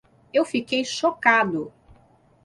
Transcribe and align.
Eu 0.33 0.43
fiquei 0.43 0.83
chocado. 0.83 1.71